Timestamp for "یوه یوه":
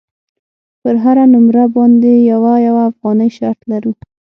2.31-2.81